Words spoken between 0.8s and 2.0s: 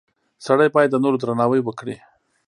د نورو درناوی وکړي.